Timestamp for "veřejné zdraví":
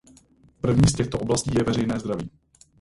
1.63-2.29